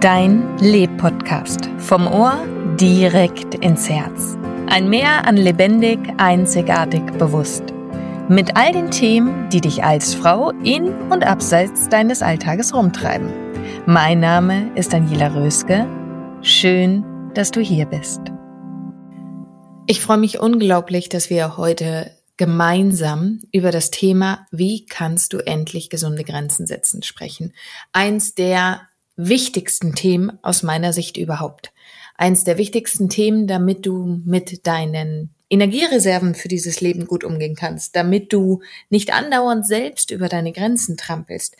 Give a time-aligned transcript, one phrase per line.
[0.00, 1.68] Dein Leb-Podcast.
[1.78, 2.46] Vom Ohr
[2.76, 4.38] direkt ins Herz.
[4.68, 7.64] Ein Meer an lebendig, einzigartig, bewusst.
[8.28, 13.28] Mit all den Themen, die dich als Frau in und abseits deines Alltages rumtreiben.
[13.86, 15.88] Mein Name ist Daniela Röske.
[16.42, 18.20] Schön, dass du hier bist.
[19.88, 25.90] Ich freue mich unglaublich, dass wir heute gemeinsam über das Thema, wie kannst du endlich
[25.90, 27.52] gesunde Grenzen setzen, sprechen.
[27.92, 28.82] Eins der
[29.18, 31.72] wichtigsten Themen aus meiner Sicht überhaupt.
[32.16, 37.96] Eins der wichtigsten Themen, damit du mit deinen Energiereserven für dieses Leben gut umgehen kannst,
[37.96, 41.56] damit du nicht andauernd selbst über deine Grenzen trampelst.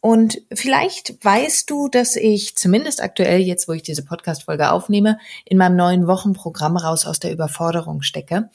[0.00, 5.58] Und vielleicht weißt du, dass ich zumindest aktuell, jetzt wo ich diese Podcast-Folge aufnehme, in
[5.58, 8.50] meinem neuen Wochenprogramm raus aus der Überforderung stecke.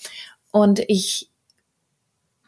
[0.51, 1.29] Und ich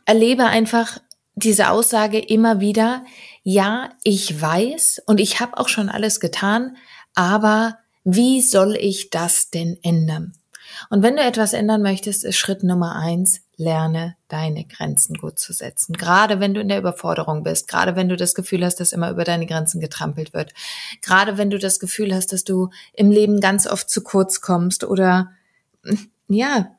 [0.06, 1.00] erlebe einfach
[1.36, 3.04] diese Aussage immer wieder,
[3.48, 6.78] ja, ich weiß und ich habe auch schon alles getan,
[7.14, 10.34] aber wie soll ich das denn ändern?
[10.90, 15.54] Und wenn du etwas ändern möchtest, ist Schritt Nummer eins, lerne deine Grenzen gut zu
[15.54, 15.94] setzen.
[15.94, 19.12] Gerade wenn du in der Überforderung bist, gerade wenn du das Gefühl hast, dass immer
[19.12, 20.52] über deine Grenzen getrampelt wird,
[21.04, 24.84] gerade wenn du das Gefühl hast, dass du im Leben ganz oft zu kurz kommst
[24.84, 25.30] oder
[26.28, 26.76] ja,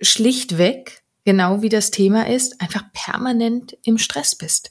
[0.00, 4.70] schlichtweg genau wie das Thema ist, einfach permanent im Stress bist.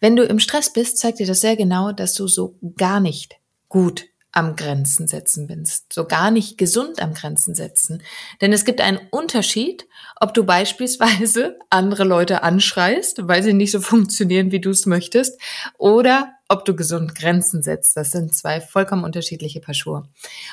[0.00, 3.36] Wenn du im Stress bist, zeigt dir das sehr genau, dass du so gar nicht
[3.68, 4.04] gut
[4.36, 8.02] am Grenzen setzen bist, so gar nicht gesund am Grenzen setzen.
[8.42, 9.88] Denn es gibt einen Unterschied,
[10.20, 15.40] ob du beispielsweise andere Leute anschreist, weil sie nicht so funktionieren, wie du es möchtest,
[15.78, 17.96] oder ob du gesund Grenzen setzt.
[17.96, 20.06] Das sind zwei vollkommen unterschiedliche Paar Schuhe.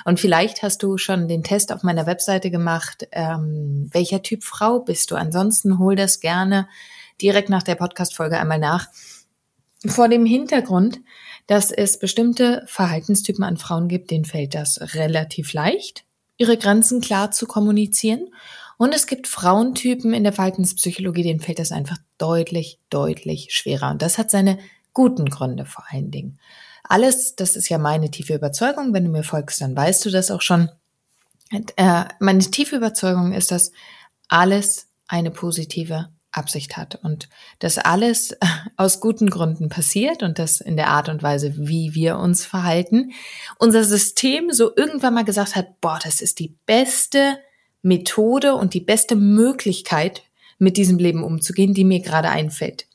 [0.05, 4.79] Und vielleicht hast du schon den Test auf meiner Webseite gemacht, ähm, welcher Typ Frau
[4.79, 5.15] bist du.
[5.15, 6.69] Ansonsten hol das gerne
[7.21, 8.87] direkt nach der Podcast-Folge einmal nach.
[9.85, 11.01] Vor dem Hintergrund,
[11.47, 16.05] dass es bestimmte Verhaltenstypen an Frauen gibt, denen fällt das relativ leicht,
[16.37, 18.29] ihre Grenzen klar zu kommunizieren.
[18.77, 23.91] Und es gibt Frauentypen in der Verhaltenspsychologie, denen fällt das einfach deutlich, deutlich schwerer.
[23.91, 24.57] Und das hat seine
[24.93, 26.39] guten Gründe vor allen Dingen.
[26.83, 28.93] Alles, das ist ja meine tiefe Überzeugung.
[28.93, 30.69] Wenn du mir folgst, dann weißt du das auch schon.
[31.75, 33.71] Äh, meine tiefe Überzeugung ist, dass
[34.27, 37.29] alles eine positive Absicht hat und
[37.59, 38.35] das alles
[38.77, 43.11] aus guten Gründen passiert und das in der Art und Weise, wie wir uns verhalten,
[43.59, 47.37] unser System so irgendwann mal gesagt hat, boah, das ist die beste
[47.81, 50.23] Methode und die beste Möglichkeit,
[50.59, 52.87] mit diesem Leben umzugehen, die mir gerade einfällt.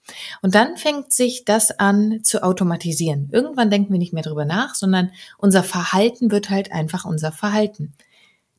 [0.43, 3.29] Und dann fängt sich das an zu automatisieren.
[3.31, 7.93] Irgendwann denken wir nicht mehr drüber nach, sondern unser Verhalten wird halt einfach unser Verhalten.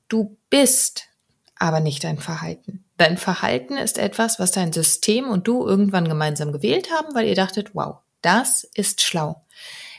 [0.07, 1.07] Du bist
[1.55, 2.85] aber nicht dein Verhalten.
[2.99, 7.35] Dein Verhalten ist etwas, was dein System und du irgendwann gemeinsam gewählt haben, weil ihr
[7.35, 9.45] dachtet, wow, das ist schlau.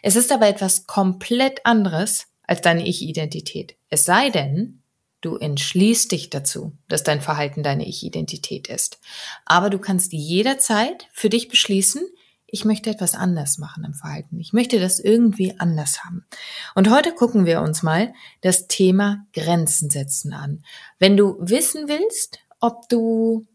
[0.03, 3.75] Es ist aber etwas komplett anderes als deine Ich-Identität.
[3.89, 4.83] Es sei denn,
[5.23, 9.01] du entschließt dich dazu, dass dein Verhalten deine Ich-Identität ist.
[9.47, 12.03] Aber du kannst jederzeit für dich beschließen,
[12.45, 14.39] ich möchte etwas anders machen im Verhalten.
[14.41, 16.27] Ich möchte das irgendwie anders haben.
[16.75, 18.13] Und heute gucken wir uns mal
[18.43, 20.63] das Thema Grenzen setzen an.
[20.99, 23.47] Wenn du wissen willst, ob du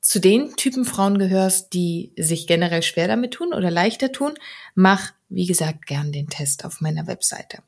[0.00, 4.34] zu den Typen Frauen gehörst, die sich generell schwer damit tun oder leichter tun,
[4.74, 7.58] mach, wie gesagt, gern den Test auf meiner Webseite.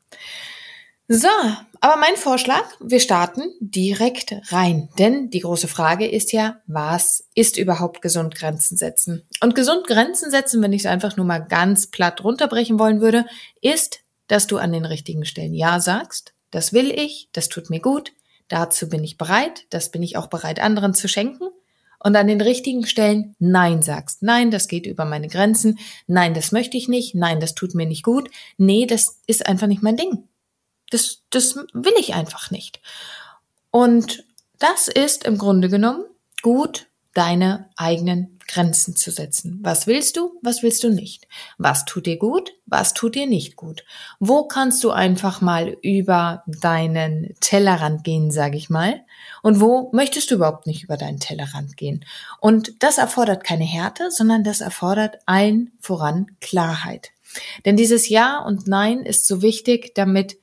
[1.08, 1.28] So,
[1.80, 4.88] aber mein Vorschlag, wir starten direkt rein.
[4.98, 9.22] Denn die große Frage ist ja, was ist überhaupt gesund Grenzen setzen?
[9.40, 13.24] Und gesund Grenzen setzen, wenn ich es einfach nur mal ganz platt runterbrechen wollen würde,
[13.60, 16.34] ist, dass du an den richtigen Stellen Ja sagst.
[16.50, 18.12] Das will ich, das tut mir gut,
[18.48, 21.48] dazu bin ich bereit, das bin ich auch bereit, anderen zu schenken.
[21.98, 24.22] Und an den richtigen Stellen Nein sagst.
[24.22, 25.78] Nein, das geht über meine Grenzen.
[26.06, 27.14] Nein, das möchte ich nicht.
[27.14, 28.30] Nein, das tut mir nicht gut.
[28.58, 30.28] Nee, das ist einfach nicht mein Ding.
[30.90, 32.80] Das, das will ich einfach nicht.
[33.70, 34.24] Und
[34.58, 36.04] das ist im Grunde genommen
[36.42, 39.58] gut, deine eigenen Grenzen zu setzen.
[39.62, 40.38] Was willst du?
[40.42, 41.26] Was willst du nicht?
[41.56, 42.52] Was tut dir gut?
[42.66, 43.84] Was tut dir nicht gut?
[44.20, 49.04] Wo kannst du einfach mal über deinen Tellerrand gehen, sage ich mal?
[49.42, 52.04] Und wo möchtest du überhaupt nicht über deinen Tellerrand gehen?
[52.38, 57.12] Und das erfordert keine Härte, sondern das erfordert allen voran Klarheit.
[57.64, 60.38] Denn dieses Ja und Nein ist so wichtig, damit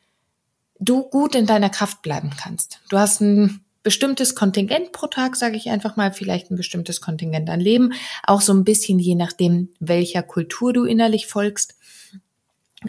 [0.79, 2.79] du gut in deiner Kraft bleiben kannst.
[2.89, 7.49] Du hast ein bestimmtes Kontingent pro Tag, sage ich einfach mal, vielleicht ein bestimmtes Kontingent
[7.49, 7.93] an Leben,
[8.25, 11.75] auch so ein bisschen je nachdem, welcher Kultur du innerlich folgst.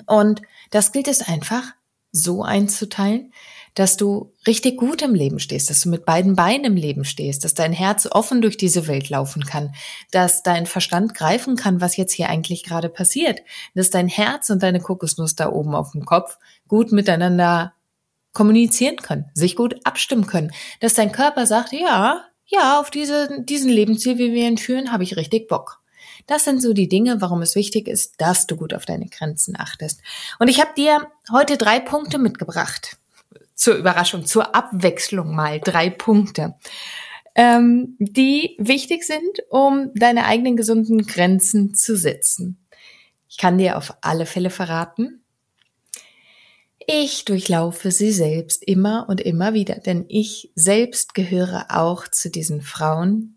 [0.06, 1.72] Und das gilt es einfach
[2.12, 3.32] so einzuteilen,
[3.74, 7.44] dass du richtig gut im Leben stehst, dass du mit beiden Beinen im Leben stehst,
[7.44, 9.74] dass dein Herz offen durch diese Welt laufen kann,
[10.12, 13.40] dass dein Verstand greifen kann, was jetzt hier eigentlich gerade passiert,
[13.74, 16.38] dass dein Herz und deine Kokosnuss da oben auf dem Kopf
[16.68, 17.74] gut miteinander
[18.34, 23.70] kommunizieren können, sich gut abstimmen können, dass dein Körper sagt, ja, ja, auf diese, diesen
[23.70, 25.80] Lebensziel, wie wir ihn führen, habe ich richtig Bock.
[26.26, 29.56] Das sind so die Dinge, warum es wichtig ist, dass du gut auf deine Grenzen
[29.58, 30.00] achtest.
[30.38, 32.96] Und ich habe dir heute drei Punkte mitgebracht.
[33.54, 36.54] Zur Überraschung, zur Abwechslung mal drei Punkte,
[37.34, 42.64] ähm, die wichtig sind, um deine eigenen gesunden Grenzen zu setzen.
[43.28, 45.23] Ich kann dir auf alle Fälle verraten,
[46.86, 52.62] ich durchlaufe sie selbst immer und immer wieder, denn ich selbst gehöre auch zu diesen
[52.62, 53.34] Frauen,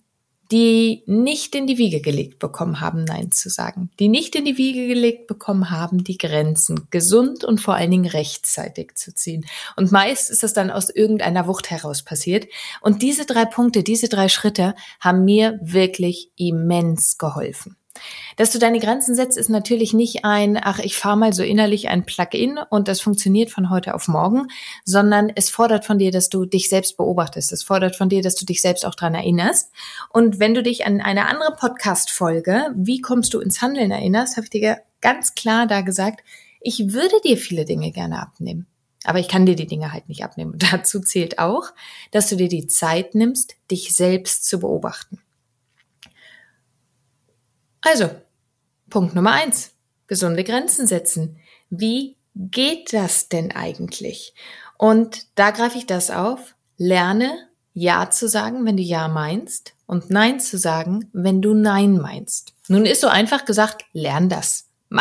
[0.52, 4.58] die nicht in die Wiege gelegt bekommen haben, Nein zu sagen, die nicht in die
[4.58, 9.46] Wiege gelegt bekommen haben, die Grenzen gesund und vor allen Dingen rechtzeitig zu ziehen.
[9.76, 12.48] Und meist ist das dann aus irgendeiner Wucht heraus passiert.
[12.82, 17.76] Und diese drei Punkte, diese drei Schritte haben mir wirklich immens geholfen.
[18.36, 21.90] Dass du deine Grenzen setzt, ist natürlich nicht ein, ach, ich fahre mal so innerlich
[21.90, 24.48] ein Plugin und das funktioniert von heute auf morgen,
[24.86, 27.52] sondern es fordert von dir, dass du dich selbst beobachtest.
[27.52, 29.72] Es fordert von dir, dass du dich selbst auch dran erinnerst.
[30.12, 34.46] Und wenn du dich an eine andere Podcast-Folge, wie kommst du ins Handeln erinnerst, habe
[34.46, 36.24] ich dir ganz klar da gesagt,
[36.62, 38.68] ich würde dir viele Dinge gerne abnehmen.
[39.04, 40.54] Aber ich kann dir die Dinge halt nicht abnehmen.
[40.54, 41.72] Und dazu zählt auch,
[42.12, 45.20] dass du dir die Zeit nimmst, dich selbst zu beobachten.
[47.90, 48.10] Also,
[48.90, 49.72] Punkt Nummer eins.
[50.08, 51.38] Gesunde Grenzen setzen.
[51.70, 54.34] Wie geht das denn eigentlich?
[54.78, 56.56] Und da greife ich das auf.
[56.76, 57.32] Lerne
[57.74, 62.54] Ja zu sagen, wenn du Ja meinst und Nein zu sagen, wenn du Nein meinst.
[62.68, 64.66] Nun ist so einfach gesagt, lern das.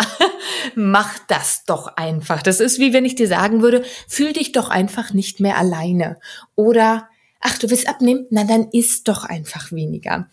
[0.76, 2.40] Mach das doch einfach.
[2.40, 6.20] Das ist wie wenn ich dir sagen würde, fühl dich doch einfach nicht mehr alleine.
[6.54, 7.08] Oder,
[7.40, 8.26] ach, du willst abnehmen?
[8.30, 10.28] Na, dann isst doch einfach weniger.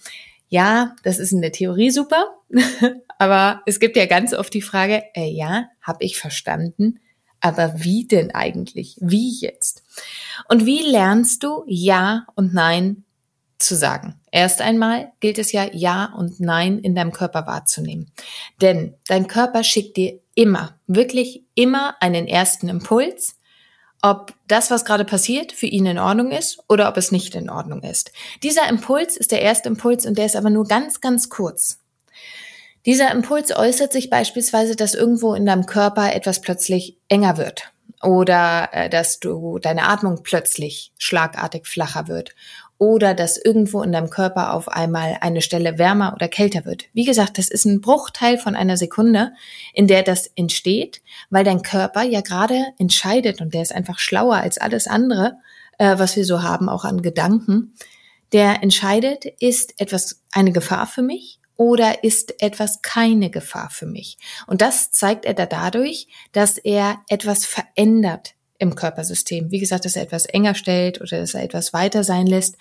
[0.53, 2.27] Ja, das ist in der Theorie super,
[3.17, 6.99] aber es gibt ja ganz oft die Frage, äh, ja, habe ich verstanden,
[7.39, 8.95] aber wie denn eigentlich?
[9.01, 9.81] Wie jetzt?
[10.49, 13.03] Und wie lernst du Ja und Nein
[13.57, 14.21] zu sagen?
[14.31, 18.11] Erst einmal gilt es ja, Ja und Nein in deinem Körper wahrzunehmen.
[18.61, 23.39] Denn dein Körper schickt dir immer, wirklich immer einen ersten Impuls,
[24.03, 27.49] ob das, was gerade passiert, für ihn in Ordnung ist oder ob es nicht in
[27.49, 28.11] Ordnung ist.
[28.43, 31.79] Dieser Impuls ist der erste Impuls und der ist aber nur ganz, ganz kurz.
[32.85, 38.69] Dieser Impuls äußert sich beispielsweise, dass irgendwo in deinem Körper etwas plötzlich enger wird oder
[38.73, 42.35] äh, dass du deine Atmung plötzlich schlagartig flacher wird
[42.83, 46.83] oder dass irgendwo in deinem Körper auf einmal eine Stelle wärmer oder kälter wird.
[46.91, 49.31] Wie gesagt, das ist ein Bruchteil von einer Sekunde,
[49.73, 54.35] in der das entsteht, weil dein Körper ja gerade entscheidet und der ist einfach schlauer
[54.35, 55.37] als alles andere,
[55.77, 57.73] äh, was wir so haben, auch an Gedanken.
[58.33, 64.17] Der entscheidet, ist etwas eine Gefahr für mich oder ist etwas keine Gefahr für mich?
[64.45, 69.51] Und das zeigt er da dadurch, dass er etwas verändert im Körpersystem.
[69.51, 72.57] Wie gesagt, dass er etwas enger stellt oder dass er etwas weiter sein lässt.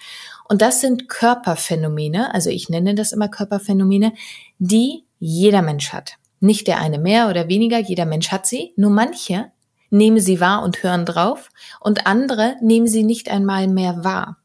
[0.48, 4.12] Und das sind Körperphänomene, also ich nenne das immer Körperphänomene,
[4.58, 6.18] die jeder Mensch hat.
[6.40, 9.52] Nicht der eine mehr oder weniger, jeder Mensch hat sie, nur manche
[9.90, 14.38] nehmen sie wahr und hören drauf und andere nehmen sie nicht einmal mehr wahr.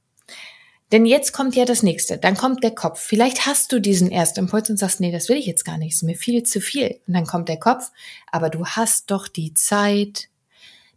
[0.92, 2.18] Denn jetzt kommt ja das nächste.
[2.18, 3.02] Dann kommt der Kopf.
[3.02, 5.96] Vielleicht hast du diesen Erstimpuls und sagst, nee, das will ich jetzt gar nicht.
[5.96, 7.00] ist mir viel zu viel.
[7.08, 7.92] Und dann kommt der Kopf.
[8.32, 10.30] Aber du hast doch die Zeit,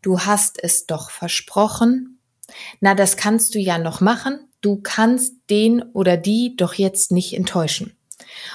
[0.02, 2.18] du hast es doch versprochen.
[2.80, 4.40] Na, das kannst du ja noch machen.
[4.60, 7.96] Du kannst den oder die doch jetzt nicht enttäuschen.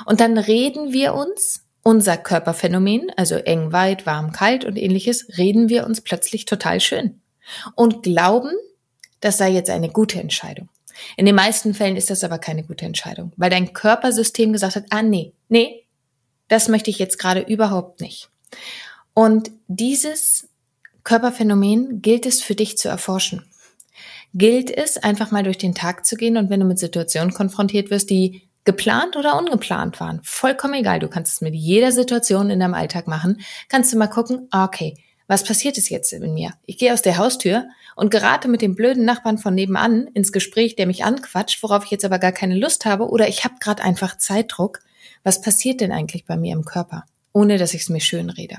[0.05, 5.69] Und dann reden wir uns unser Körperphänomen, also eng, weit, warm, kalt und ähnliches, reden
[5.69, 7.21] wir uns plötzlich total schön
[7.75, 8.51] und glauben,
[9.19, 10.69] das sei jetzt eine gute Entscheidung.
[11.17, 14.85] In den meisten Fällen ist das aber keine gute Entscheidung, weil dein Körpersystem gesagt hat,
[14.89, 15.85] ah nee, nee,
[16.47, 18.29] das möchte ich jetzt gerade überhaupt nicht.
[19.13, 20.49] Und dieses
[21.05, 23.45] Körperphänomen gilt es für dich zu erforschen.
[24.33, 27.89] Gilt es, einfach mal durch den Tag zu gehen und wenn du mit Situationen konfrontiert
[27.89, 32.59] wirst, die geplant oder ungeplant waren, vollkommen egal, du kannst es mit jeder Situation in
[32.59, 34.97] deinem Alltag machen, kannst du mal gucken, ah, okay,
[35.27, 36.53] was passiert es jetzt in mir?
[36.65, 40.75] Ich gehe aus der Haustür und gerate mit dem blöden Nachbarn von nebenan ins Gespräch,
[40.75, 43.83] der mich anquatscht, worauf ich jetzt aber gar keine Lust habe, oder ich habe gerade
[43.83, 44.79] einfach Zeitdruck.
[45.23, 48.57] Was passiert denn eigentlich bei mir im Körper, ohne dass ich es mir schön rede?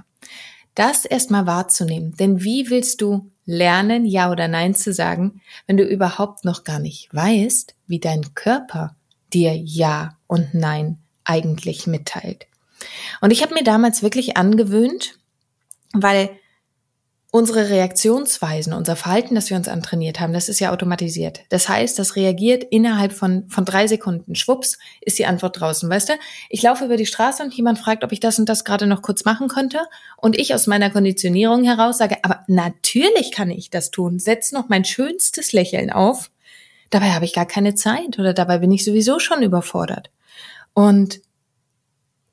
[0.77, 5.85] Das erstmal wahrzunehmen, denn wie willst du lernen, Ja oder Nein zu sagen, wenn du
[5.85, 8.95] überhaupt noch gar nicht weißt, wie dein Körper
[9.33, 12.47] dir Ja und Nein eigentlich mitteilt?
[13.23, 15.19] Und ich habe mir damals wirklich angewöhnt,
[15.95, 16.29] weil
[17.37, 21.41] unsere Reaktionsweisen, unser Verhalten, das wir uns antrainiert haben, das ist ja automatisiert.
[21.51, 24.35] Das heißt, das reagiert innerhalb von, von drei Sekunden.
[24.35, 26.13] Schwupps ist die Antwort draußen, weißt du?
[26.49, 29.03] Ich laufe über die Straße und jemand fragt, ob ich das und das gerade noch
[29.03, 29.81] kurz machen könnte.
[30.17, 34.19] Und ich aus meiner Konditionierung heraus sage, aber natürlich kann ich das tun.
[34.19, 36.31] Setz noch mein schönstes Lächeln auf.
[36.89, 40.11] Dabei habe ich gar keine Zeit oder dabei bin ich sowieso schon überfordert.
[40.73, 41.21] Und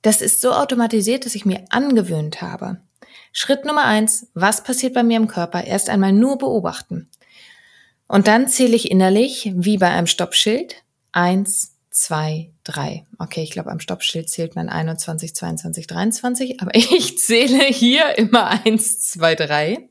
[0.02, 2.78] das ist so automatisiert, dass ich mir angewöhnt habe,
[3.36, 5.64] Schritt Nummer eins, was passiert bei mir im Körper?
[5.64, 7.10] Erst einmal nur beobachten.
[8.08, 13.08] Und dann zähle ich innerlich, wie bei einem Stoppschild, eins, zwei, drei.
[13.18, 18.48] Okay, ich glaube, am Stoppschild zählt man 21, 22, 23, aber ich zähle hier immer
[18.66, 19.90] eins, zwei, drei.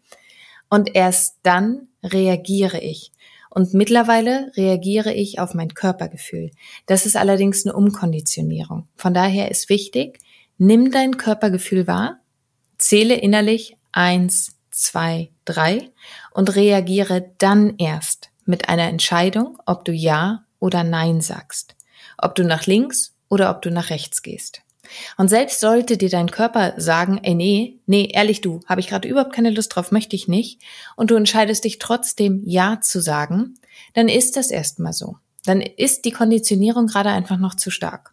[0.71, 3.11] Und erst dann reagiere ich.
[3.51, 6.53] Und mittlerweile reagiere ich auf mein Körpergefühl.
[6.87, 8.89] Das ist allerdings eine Umkonditionierung.
[8.95, 10.21] Von daher ist wichtig,
[10.59, 12.22] nimm dein Körpergefühl wahr,
[12.83, 15.93] Zähle innerlich eins, zwei, drei
[16.33, 21.77] und reagiere dann erst mit einer Entscheidung, ob du Ja oder Nein sagst,
[22.19, 24.63] ob du nach links oder ob du nach rechts gehst.
[25.17, 29.07] Und selbst sollte dir dein Körper sagen, ey nee, nee, ehrlich du, habe ich gerade
[29.07, 30.61] überhaupt keine Lust drauf, möchte ich nicht,
[30.97, 33.55] und du entscheidest dich trotzdem Ja zu sagen,
[33.95, 35.19] dann ist das erstmal so.
[35.45, 38.13] Dann ist die Konditionierung gerade einfach noch zu stark.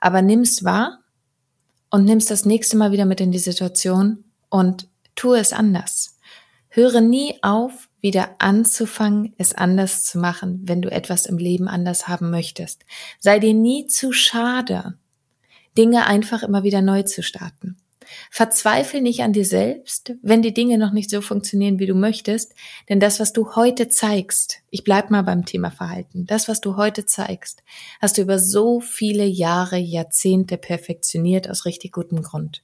[0.00, 1.00] Aber nimm's wahr
[1.90, 6.18] und nimmst das nächste Mal wieder mit in die Situation und tue es anders.
[6.68, 12.06] Höre nie auf, wieder anzufangen, es anders zu machen, wenn du etwas im Leben anders
[12.06, 12.84] haben möchtest.
[13.18, 14.94] Sei dir nie zu schade,
[15.76, 17.76] Dinge einfach immer wieder neu zu starten.
[18.30, 22.54] Verzweifel nicht an dir selbst, wenn die Dinge noch nicht so funktionieren, wie du möchtest,
[22.88, 26.76] denn das, was du heute zeigst, ich bleib mal beim Thema Verhalten, das, was du
[26.76, 27.62] heute zeigst,
[28.00, 32.62] hast du über so viele Jahre, Jahrzehnte perfektioniert aus richtig gutem Grund.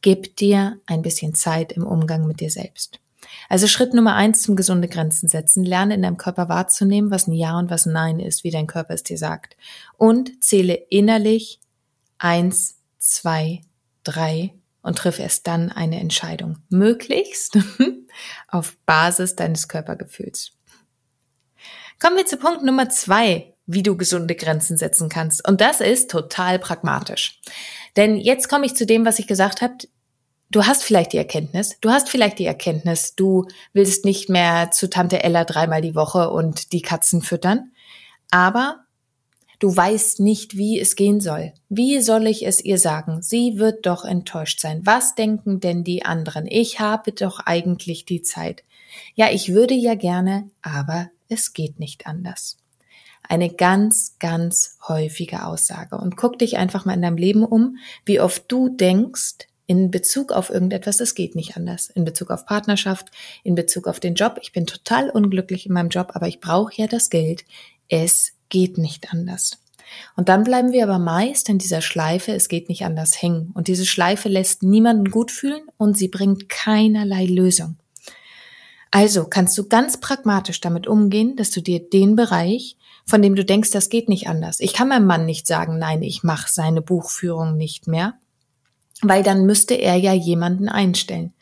[0.00, 3.00] Gib dir ein bisschen Zeit im Umgang mit dir selbst.
[3.48, 5.64] Also Schritt Nummer eins zum gesunde Grenzen setzen.
[5.64, 8.66] Lerne in deinem Körper wahrzunehmen, was ein Ja und was ein Nein ist, wie dein
[8.66, 9.56] Körper es dir sagt.
[9.96, 11.60] Und zähle innerlich
[12.18, 13.62] eins, zwei,
[14.02, 16.58] drei und triff erst dann eine Entscheidung.
[16.68, 17.58] Möglichst
[18.48, 20.52] auf Basis deines Körpergefühls.
[21.98, 25.48] Kommen wir zu Punkt Nummer zwei, wie du gesunde Grenzen setzen kannst.
[25.48, 27.40] Und das ist total pragmatisch.
[27.96, 29.74] Denn jetzt komme ich zu dem, was ich gesagt habe.
[30.50, 34.90] Du hast vielleicht die Erkenntnis, du hast vielleicht die Erkenntnis, du willst nicht mehr zu
[34.90, 37.72] Tante Ella dreimal die Woche und die Katzen füttern.
[38.30, 38.83] Aber
[39.58, 41.52] Du weißt nicht, wie es gehen soll.
[41.68, 43.22] Wie soll ich es ihr sagen?
[43.22, 44.80] Sie wird doch enttäuscht sein.
[44.84, 46.46] Was denken denn die anderen?
[46.46, 48.64] Ich habe doch eigentlich die Zeit.
[49.14, 52.58] Ja, ich würde ja gerne, aber es geht nicht anders.
[53.26, 55.96] Eine ganz, ganz häufige Aussage.
[55.96, 60.30] Und guck dich einfach mal in deinem Leben um, wie oft du denkst, in Bezug
[60.30, 61.88] auf irgendetwas, es geht nicht anders.
[61.88, 63.10] In Bezug auf Partnerschaft,
[63.44, 64.38] in Bezug auf den Job.
[64.42, 67.44] Ich bin total unglücklich in meinem Job, aber ich brauche ja das Geld.
[67.88, 69.58] Es geht nicht anders.
[70.16, 73.50] Und dann bleiben wir aber meist in dieser Schleife, es geht nicht anders hängen.
[73.54, 77.76] Und diese Schleife lässt niemanden gut fühlen und sie bringt keinerlei Lösung.
[78.90, 83.44] Also kannst du ganz pragmatisch damit umgehen, dass du dir den Bereich, von dem du
[83.44, 84.60] denkst, das geht nicht anders.
[84.60, 88.14] Ich kann meinem Mann nicht sagen, nein, ich mache seine Buchführung nicht mehr,
[89.02, 91.33] weil dann müsste er ja jemanden einstellen.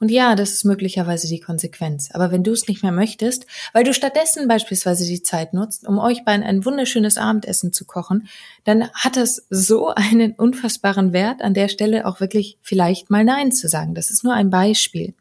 [0.00, 2.10] Und ja, das ist möglicherweise die Konsequenz.
[2.12, 5.98] Aber wenn du es nicht mehr möchtest, weil du stattdessen beispielsweise die Zeit nutzt, um
[5.98, 8.26] euch beiden ein wunderschönes Abendessen zu kochen,
[8.64, 13.52] dann hat es so einen unfassbaren Wert, an der Stelle auch wirklich vielleicht mal Nein
[13.52, 13.94] zu sagen.
[13.94, 15.14] Das ist nur ein Beispiel.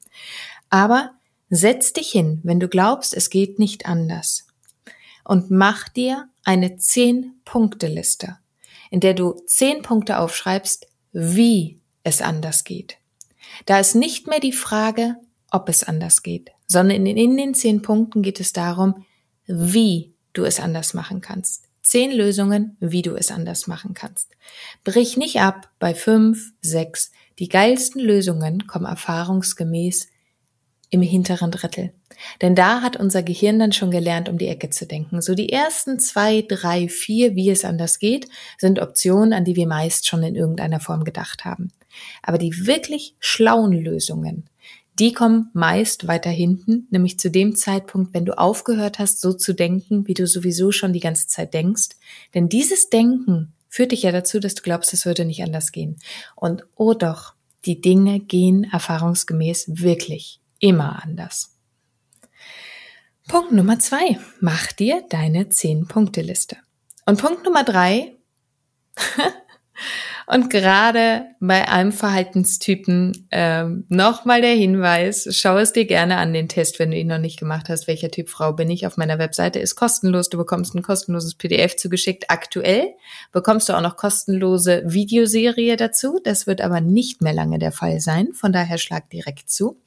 [0.69, 1.12] Aber
[1.50, 4.45] Setz dich hin, wenn du glaubst, es geht nicht anders.
[5.24, 8.38] Und mach dir eine 10-Punkte-Liste,
[8.91, 12.99] in der du 10 Punkte aufschreibst, wie es anders geht.
[13.65, 15.15] Da ist nicht mehr die Frage,
[15.51, 19.06] ob es anders geht, sondern in, den 10 Punkten geht es darum,
[19.48, 21.65] wie du es anders machen kannst.
[21.82, 24.29] Zehn Lösungen, wie du es anders machen kannst.
[24.84, 27.12] Brich nicht ab bei fünf, sechs.
[27.39, 30.08] Die geilsten Lösungen kommen erfahrungsgemäß
[30.89, 31.91] im hinteren Drittel.
[32.41, 35.22] Denn da hat unser Gehirn dann schon gelernt, um die Ecke zu denken.
[35.22, 38.27] So die ersten zwei, drei, vier, wie es anders geht,
[38.58, 41.72] sind Optionen, an die wir meist schon in irgendeiner Form gedacht haben.
[42.24, 44.50] Aber die wirklich schlauen Lösungen,
[45.00, 49.53] die kommen meist weiter hinten, nämlich zu dem Zeitpunkt, wenn du aufgehört hast, so zu
[49.53, 51.89] denken, wie du sowieso schon die ganze Zeit denkst.
[52.34, 55.98] Denn dieses Denken führt dich ja dazu, dass du glaubst, es würde nicht anders gehen.
[56.36, 57.34] Und oh doch,
[57.65, 61.60] die Dinge gehen erfahrungsgemäß wirklich immer anders.
[63.30, 64.18] Punkt Nummer zwei.
[64.39, 66.58] Mach dir deine zehn Punkte Liste.
[67.06, 68.16] Und Punkt Nummer drei.
[70.25, 76.50] und gerade bei einem Verhaltenstypen ähm, nochmal der Hinweis, schau es dir gerne an den
[76.50, 77.86] Test, wenn du ihn noch nicht gemacht hast.
[77.88, 78.88] Welcher Typ Frau bin ich?
[78.88, 80.30] Auf meiner Webseite ist kostenlos.
[80.30, 82.32] Du bekommst ein kostenloses PDF zugeschickt.
[82.32, 82.96] Aktuell
[83.32, 86.20] bekommst du auch noch kostenlose Videoserie dazu.
[86.24, 88.34] Das wird aber nicht mehr lange der Fall sein.
[88.34, 89.80] Von daher schlag direkt zu.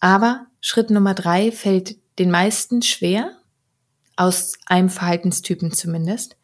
[0.00, 3.36] Aber Schritt Nummer drei fällt den meisten schwer,
[4.16, 6.36] aus einem Verhaltenstypen zumindest,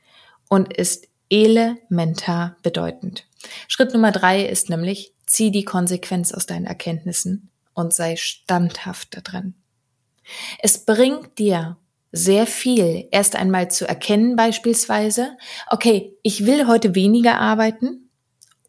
[0.48, 3.26] und ist elementar bedeutend.
[3.68, 9.20] Schritt Nummer drei ist nämlich, zieh die Konsequenz aus deinen Erkenntnissen und sei standhaft da
[9.20, 9.54] drin.
[10.60, 11.76] Es bringt dir
[12.12, 15.36] sehr viel, erst einmal zu erkennen beispielsweise,
[15.68, 18.10] okay, ich will heute weniger arbeiten.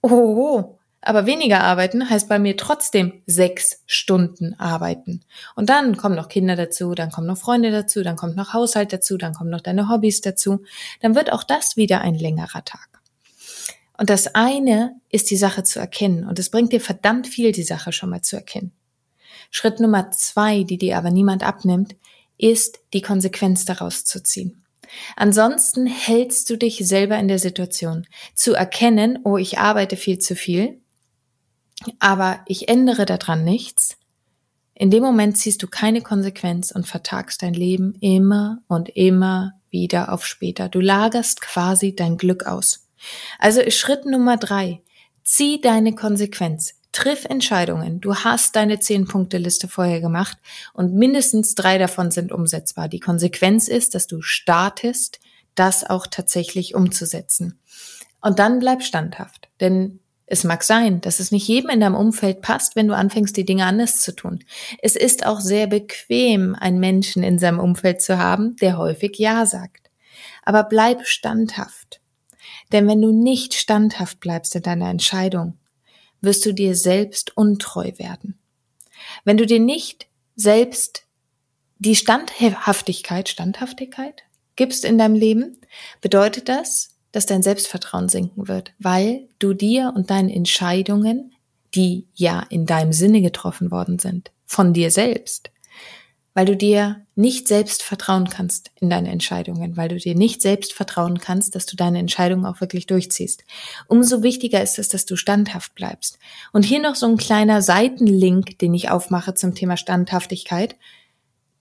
[0.02, 0.77] Oh,
[1.08, 5.22] aber weniger arbeiten heißt bei mir trotzdem sechs Stunden arbeiten.
[5.56, 8.92] Und dann kommen noch Kinder dazu, dann kommen noch Freunde dazu, dann kommt noch Haushalt
[8.92, 10.64] dazu, dann kommen noch deine Hobbys dazu.
[11.02, 12.88] Dann wird auch das wieder ein längerer Tag.
[13.98, 16.28] Und das eine ist die Sache zu erkennen.
[16.28, 18.72] Und es bringt dir verdammt viel, die Sache schon mal zu erkennen.
[19.50, 21.96] Schritt Nummer zwei, die dir aber niemand abnimmt,
[22.38, 24.64] ist die Konsequenz daraus zu ziehen.
[25.16, 30.36] Ansonsten hältst du dich selber in der Situation, zu erkennen, oh, ich arbeite viel zu
[30.36, 30.80] viel,
[32.00, 33.98] aber ich ändere daran nichts,
[34.80, 40.12] in dem Moment ziehst du keine Konsequenz und vertagst dein Leben immer und immer wieder
[40.14, 40.70] auf später.
[40.70, 42.88] Du lagerst quasi dein Glück aus.
[43.40, 44.84] Also ist Schritt Nummer drei.
[45.24, 46.76] Zieh deine Konsequenz.
[46.92, 48.02] Triff Entscheidungen.
[48.02, 50.38] Du hast deine Zehn-Punkte-Liste vorher gemacht
[50.74, 52.88] und mindestens drei davon sind umsetzbar.
[52.88, 55.20] Die Konsequenz ist, dass du startest,
[55.56, 57.60] das auch tatsächlich umzusetzen.
[58.22, 59.50] Und dann bleib standhaft.
[59.60, 63.36] Denn es mag sein, dass es nicht jedem in deinem Umfeld passt, wenn du anfängst,
[63.38, 64.44] die Dinge anders zu tun.
[64.82, 69.46] Es ist auch sehr bequem, einen Menschen in seinem Umfeld zu haben, der häufig Ja
[69.46, 69.90] sagt.
[70.44, 72.02] Aber bleib standhaft.
[72.74, 75.58] Denn wenn du nicht standhaft bleibst in deiner Entscheidung,
[76.20, 78.38] wirst du dir selbst untreu werden.
[79.24, 81.04] Wenn du dir nicht selbst
[81.80, 84.24] die Standhaftigkeit, Standhaftigkeit
[84.58, 85.62] gibst in deinem Leben,
[86.02, 91.34] bedeutet das, dass dein Selbstvertrauen sinken wird, weil du dir und deinen Entscheidungen,
[91.74, 95.52] die ja in deinem Sinne getroffen worden sind, von dir selbst,
[96.34, 100.72] weil du dir nicht selbst vertrauen kannst in deine Entscheidungen, weil du dir nicht selbst
[100.72, 103.44] vertrauen kannst, dass du deine Entscheidungen auch wirklich durchziehst.
[103.88, 106.20] Umso wichtiger ist es, dass du standhaft bleibst.
[106.54, 110.76] Und hier noch so ein kleiner Seitenlink, den ich aufmache zum Thema Standhaftigkeit.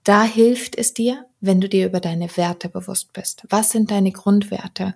[0.03, 3.47] Da hilft es dir, wenn du dir über deine Werte bewusst bist.
[3.49, 4.93] Was sind deine Grundwerte?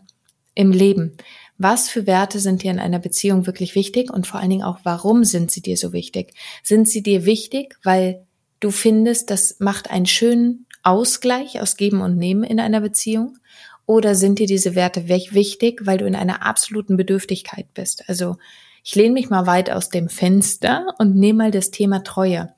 [0.61, 1.17] Im Leben.
[1.57, 4.79] Was für Werte sind dir in einer Beziehung wirklich wichtig und vor allen Dingen auch,
[4.83, 6.33] warum sind sie dir so wichtig?
[6.63, 8.25] Sind sie dir wichtig, weil
[8.59, 13.37] du findest, das macht einen schönen Ausgleich aus Geben und Nehmen in einer Beziehung?
[13.85, 18.07] Oder sind dir diese Werte wichtig, weil du in einer absoluten Bedürftigkeit bist?
[18.07, 18.37] Also
[18.83, 22.53] ich lehne mich mal weit aus dem Fenster und nehme mal das Thema Treue.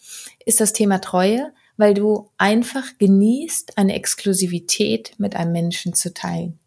[0.45, 6.59] Ist das Thema Treue, weil du einfach genießt, eine Exklusivität mit einem Menschen zu teilen?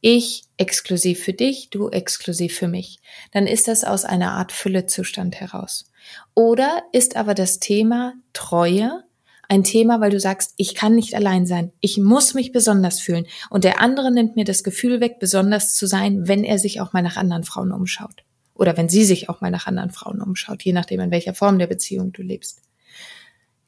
[0.00, 3.00] Ich exklusiv für dich, du exklusiv für mich,
[3.32, 5.90] dann ist das aus einer Art Füllezustand heraus.
[6.34, 9.04] Oder ist aber das Thema Treue
[9.48, 13.26] ein Thema, weil du sagst, ich kann nicht allein sein, ich muss mich besonders fühlen
[13.48, 16.92] und der andere nimmt mir das Gefühl weg, besonders zu sein, wenn er sich auch
[16.92, 18.24] mal nach anderen Frauen umschaut.
[18.54, 21.58] Oder wenn sie sich auch mal nach anderen Frauen umschaut, je nachdem, in welcher Form
[21.58, 22.60] der Beziehung du lebst.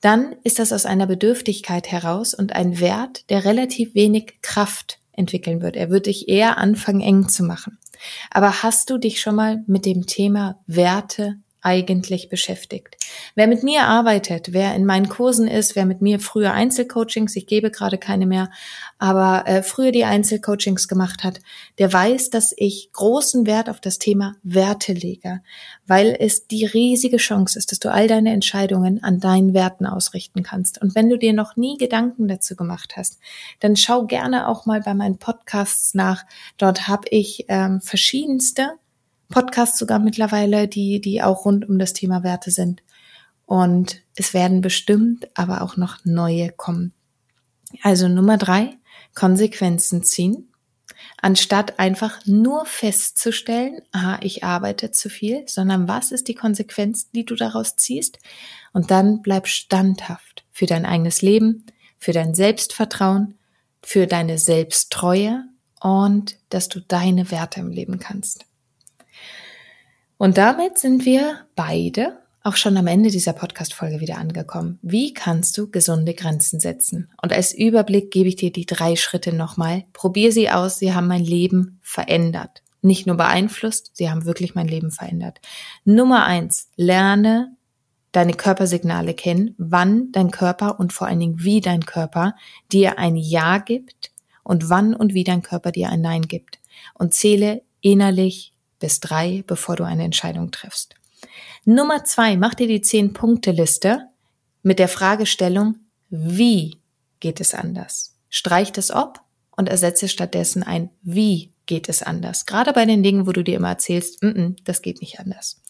[0.00, 5.62] Dann ist das aus einer Bedürftigkeit heraus und ein Wert, der relativ wenig Kraft entwickeln
[5.62, 5.76] wird.
[5.76, 7.78] Er wird dich eher anfangen, eng zu machen.
[8.30, 12.96] Aber hast du dich schon mal mit dem Thema Werte eigentlich beschäftigt.
[13.34, 17.46] Wer mit mir arbeitet, wer in meinen Kursen ist, wer mit mir früher Einzelcoachings, ich
[17.46, 18.50] gebe gerade keine mehr,
[18.98, 21.40] aber äh, früher die Einzelcoachings gemacht hat,
[21.78, 25.42] der weiß, dass ich großen Wert auf das Thema Werte lege,
[25.86, 30.42] weil es die riesige Chance ist, dass du all deine Entscheidungen an deinen Werten ausrichten
[30.42, 30.80] kannst.
[30.80, 33.18] Und wenn du dir noch nie Gedanken dazu gemacht hast,
[33.60, 36.24] dann schau gerne auch mal bei meinen Podcasts nach.
[36.56, 38.78] Dort habe ich ähm, verschiedenste
[39.30, 42.82] Podcasts sogar mittlerweile, die, die auch rund um das Thema Werte sind.
[43.46, 46.92] Und es werden bestimmt aber auch noch neue kommen.
[47.82, 48.76] Also Nummer drei,
[49.14, 50.52] Konsequenzen ziehen.
[51.22, 57.24] Anstatt einfach nur festzustellen, ah, ich arbeite zu viel, sondern was ist die Konsequenz, die
[57.24, 58.18] du daraus ziehst?
[58.72, 61.64] Und dann bleib standhaft für dein eigenes Leben,
[61.98, 63.38] für dein Selbstvertrauen,
[63.82, 65.44] für deine Selbsttreue
[65.80, 68.44] und dass du deine Werte im Leben kannst.
[70.20, 74.78] Und damit sind wir beide auch schon am Ende dieser Podcast-Folge wieder angekommen.
[74.82, 77.10] Wie kannst du gesunde Grenzen setzen?
[77.22, 79.84] Und als Überblick gebe ich dir die drei Schritte nochmal.
[79.94, 80.78] Probier sie aus.
[80.78, 82.62] Sie haben mein Leben verändert.
[82.82, 85.40] Nicht nur beeinflusst, sie haben wirklich mein Leben verändert.
[85.86, 87.56] Nummer eins, lerne
[88.12, 92.34] deine Körpersignale kennen, wann dein Körper und vor allen Dingen wie dein Körper
[92.70, 94.10] dir ein Ja gibt
[94.42, 96.58] und wann und wie dein Körper dir ein Nein gibt.
[96.92, 100.96] Und zähle innerlich bis drei, bevor du eine Entscheidung triffst.
[101.64, 104.08] Nummer zwei, mach dir die zehn-Punkte-Liste
[104.62, 105.76] mit der Fragestellung,
[106.08, 106.80] wie
[107.20, 108.16] geht es anders?
[108.28, 109.20] Streich das ob
[109.52, 112.46] und ersetze stattdessen ein wie geht es anders.
[112.46, 115.62] Gerade bei den Dingen, wo du dir immer erzählst, mm -mm, das geht nicht anders.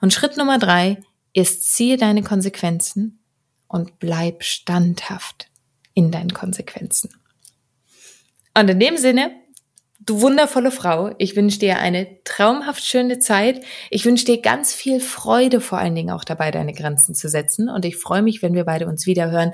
[0.00, 0.98] Und Schritt Nummer drei
[1.32, 3.24] ist, ziehe deine Konsequenzen
[3.66, 5.50] und bleib standhaft
[5.94, 7.10] in deinen Konsequenzen.
[8.54, 9.32] Und in dem Sinne
[10.02, 13.62] Du wundervolle Frau, ich wünsche dir eine traumhaft schöne Zeit.
[13.90, 17.68] Ich wünsche dir ganz viel Freude vor allen Dingen auch dabei, deine Grenzen zu setzen.
[17.68, 19.52] Und ich freue mich, wenn wir beide uns wieder hören.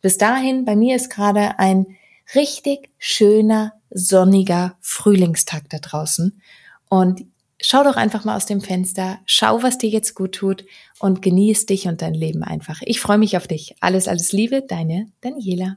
[0.00, 1.86] Bis dahin, bei mir ist gerade ein
[2.36, 6.40] richtig schöner, sonniger Frühlingstag da draußen.
[6.88, 7.24] Und
[7.60, 10.64] schau doch einfach mal aus dem Fenster, schau, was dir jetzt gut tut
[11.00, 12.82] und genieß dich und dein Leben einfach.
[12.84, 13.74] Ich freue mich auf dich.
[13.80, 15.76] Alles, alles Liebe, deine Daniela.